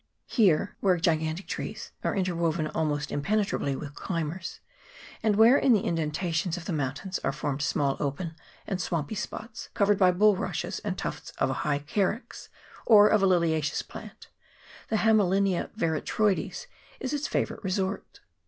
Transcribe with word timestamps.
Here, 0.25 0.75
where 0.79 0.97
gigantic 0.97 1.45
trees 1.45 1.91
are 2.03 2.15
interwoven 2.15 2.65
almost 2.65 3.11
impenetrably 3.11 3.75
with 3.75 3.93
climbers, 3.93 4.59
and 5.21 5.35
where 5.35 5.59
in 5.59 5.73
the 5.73 5.85
in 5.85 5.95
dentations 5.95 6.57
of 6.57 6.65
the 6.65 6.73
mountains 6.73 7.19
are 7.19 7.31
formed 7.31 7.61
small 7.61 7.97
open 7.99 8.35
and 8.65 8.81
swampy 8.81 9.13
spots 9.13 9.69
covered 9.75 9.99
by 9.99 10.09
bulrushes 10.11 10.79
and 10.79 10.97
tufts 10.97 11.33
of 11.37 11.51
a 11.51 11.61
high 11.61 11.77
carex, 11.77 12.49
or 12.83 13.09
a 13.11 13.17
liliaceous 13.19 13.87
plant, 13.87 14.29
the 14.89 14.97
Hame 14.97 15.17
linia 15.19 15.69
veratroides, 15.77 16.65
is 16.99 17.13
its 17.13 17.27
favourite 17.27 17.63
resort. 17.63 18.21